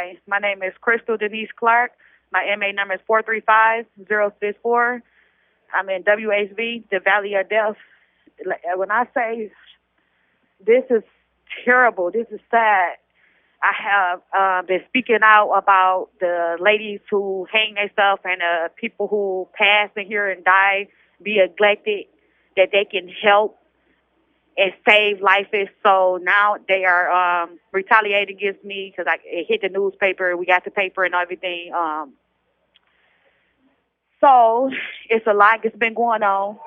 [0.00, 1.90] Hi, my name is Crystal Denise Clark.
[2.32, 5.02] My MA number is 435064.
[5.74, 7.76] I'm in WHV, the Valley of Death.
[8.76, 9.52] When I say
[10.64, 11.02] this is
[11.66, 12.96] terrible, this is sad,
[13.62, 19.06] I have uh, been speaking out about the ladies who hang themselves and uh, people
[19.06, 20.88] who pass in here and die,
[21.22, 22.06] be neglected,
[22.56, 23.59] that they can help
[24.56, 25.48] and save lives.
[25.82, 30.36] So now they are um, retaliating against me because I it hit the newspaper.
[30.36, 31.72] We got the paper and everything.
[31.74, 32.12] Um,
[34.20, 34.70] so
[35.08, 36.58] it's a lot that's been going on.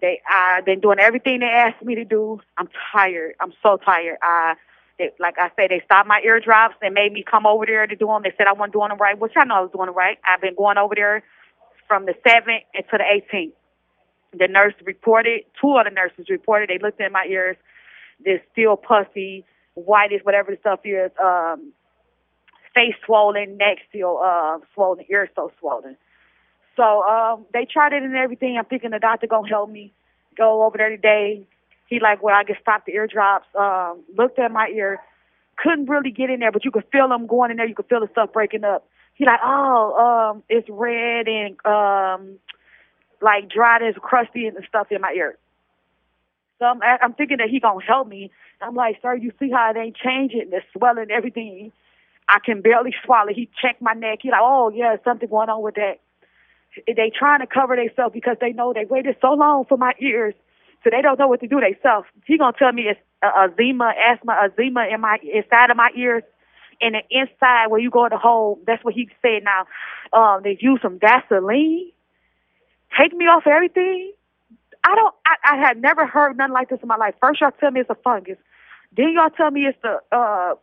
[0.00, 2.40] They I've been doing everything they asked me to do.
[2.56, 3.34] I'm tired.
[3.40, 4.18] I'm so tired.
[4.22, 4.54] I
[4.98, 6.74] they, like I said, they stopped my eardrops.
[6.80, 8.22] They made me come over there to do them.
[8.22, 10.18] They said I wasn't doing them right, which I know I was doing them right.
[10.28, 11.22] I've been going over there
[11.88, 13.52] from the 7th to the 18th.
[14.32, 17.56] The nurse reported, two other nurses reported, they looked in my ears.
[18.24, 19.44] They're still pussy,
[19.74, 21.10] whitish, whatever the stuff is.
[21.22, 21.72] Um,
[22.74, 25.96] face swollen, neck still uh, swollen, ears so swollen.
[26.76, 28.56] So um, they tried it and everything.
[28.56, 29.92] I'm thinking the doctor gonna help me.
[30.36, 31.44] Go over there today,
[31.90, 33.48] he like, well, I can stop the eardrops.
[33.58, 35.00] Um, looked at my ear,
[35.56, 37.66] couldn't really get in there, but you could feel them going in there.
[37.66, 38.86] You could feel the stuff breaking up.
[39.14, 42.38] He like, oh, um, it's red and um,
[43.20, 45.36] like and crusty and stuff in my ear.
[46.58, 48.30] So I'm, I'm thinking that he gonna help me.
[48.60, 50.50] I'm like, sir, you see how it ain't changing?
[50.50, 51.72] The swelling, everything.
[52.28, 53.32] I can barely swallow.
[53.34, 54.20] He checked my neck.
[54.22, 56.00] He like, oh yeah, something going on with that.
[56.86, 60.34] They trying to cover themselves because they know they waited so long for my ears
[60.84, 62.06] so they don't know what to do themselves.
[62.26, 66.22] He gonna tell me it's uh, eczema, asthma, eczema in my inside of my ears,
[66.80, 68.58] and the inside where you go in the hole.
[68.66, 69.44] That's what he said.
[69.44, 69.66] Now,
[70.12, 71.90] um, they use some Vaseline.
[72.98, 74.12] Take me off everything.
[74.84, 75.14] I don't.
[75.26, 77.14] I, I had never heard nothing like this in my life.
[77.20, 78.38] First, y'all tell me it's a fungus.
[78.96, 80.54] Then y'all tell me it's the uh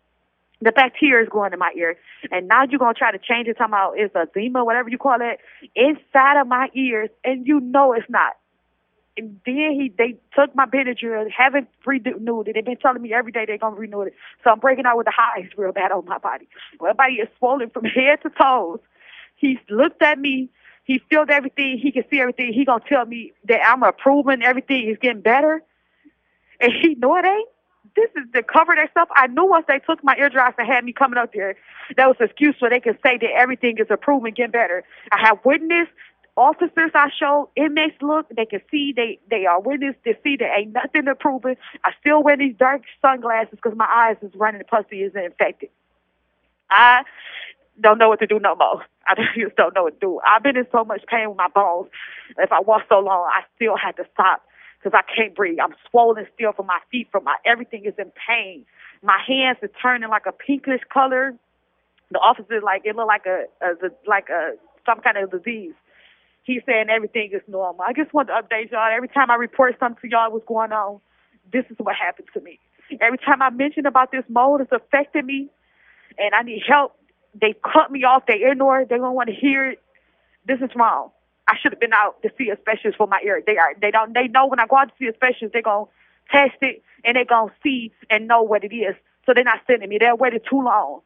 [0.59, 1.95] the bacteria is going in my ear.
[2.31, 5.19] And now you're gonna try to change it talking about it's eczema, whatever you call
[5.21, 5.39] it,
[5.75, 8.33] inside of my ears, and you know it's not
[9.17, 12.53] and then he they took my Benadryl, haven't renewed it.
[12.53, 14.13] They've been telling me every day they're gonna renew it.
[14.43, 16.47] So I'm breaking out with the highs real bad on my body.
[16.79, 18.79] My body is swollen from head to toes.
[19.35, 20.49] He looked at me.
[20.87, 21.77] He felt everything.
[21.77, 22.53] He can see everything.
[22.53, 25.61] He gonna tell me that I'm approving everything is getting better.
[26.61, 27.49] And he know it ain't.
[27.95, 29.09] This is the cover that stuff.
[29.15, 31.55] I knew once they took my eardrops and had me coming up there,
[31.97, 34.83] that was an excuse so they could say that everything is improving, getting better.
[35.11, 35.91] I have witnessed
[36.37, 39.95] officers I show inmates look, they can see they they are witness.
[40.05, 41.57] They see there ain't nothing it.
[41.83, 44.61] I still wear these dark sunglasses because my eyes is running.
[44.69, 45.69] Pussy is infected.
[46.69, 47.03] I
[47.81, 48.83] don't know what to do no more.
[49.07, 50.19] I just don't know what to do.
[50.25, 51.89] I've been in so much pain with my bones.
[52.37, 54.43] If I walk so long, I still had to stop
[54.79, 55.59] because I can't breathe.
[55.61, 58.65] I'm swollen still from my feet, from my everything is in pain.
[59.01, 61.33] My hands are turning like a pinkish color.
[62.11, 64.55] The officer like it looked like a, a like a
[64.85, 65.73] some kind of disease
[66.47, 67.81] he's saying everything is normal.
[67.85, 68.89] I just want to update y'all.
[68.89, 70.99] Every time I report something to y'all what's going on,
[71.51, 72.57] this is what happens to me.
[73.01, 75.49] Every time I mention about this mold, it's affecting me,
[76.17, 76.95] and I need help.
[77.39, 78.23] They cut me off.
[78.27, 78.85] They ignore.
[78.85, 79.81] They don't want to hear it.
[80.45, 81.11] This is wrong.
[81.47, 83.41] I should have been out to see a specialist for my ear.
[83.45, 83.73] They are.
[83.79, 84.13] They don't.
[84.13, 85.85] They know when I go out to see a specialist, they're gonna
[86.31, 88.95] test it and they're gonna see and know what it is.
[89.25, 89.97] So they're not sending me.
[89.99, 91.01] They're waiting too long.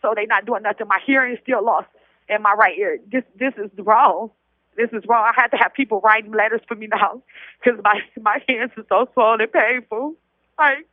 [0.00, 0.88] So they're not doing nothing.
[0.88, 1.88] My hearing is still lost
[2.28, 2.98] in my right ear.
[3.10, 4.30] This this is wrong
[4.76, 5.24] this is wrong.
[5.24, 7.22] I had to have people writing letters for me now
[7.62, 10.14] because my my hands are so swollen and painful.
[10.58, 10.86] Like,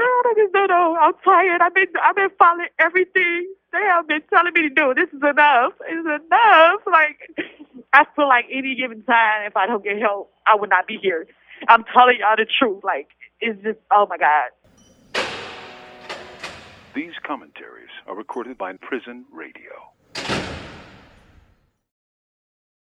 [0.00, 0.96] I just don't know.
[1.00, 1.60] I'm tired.
[1.60, 4.94] I've been I've been following everything they have been telling me to do.
[4.94, 5.72] This is enough.
[5.86, 6.80] It's enough.
[6.90, 7.30] Like,
[7.92, 10.98] I feel like any given time, if I don't get help, I would not be
[11.00, 11.26] here.
[11.68, 12.82] I'm telling y'all the truth.
[12.84, 13.08] Like,
[13.40, 14.50] it's just oh my god.
[16.94, 19.92] These commentaries are recorded by Prison Radio.